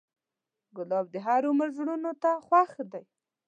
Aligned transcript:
ګلاب 0.75 1.05
د 1.13 1.15
هر 1.25 1.41
عمر 1.49 1.69
زړونو 1.77 2.11
ته 2.21 2.31
خوښ 2.45 2.71
دی. 2.91 3.03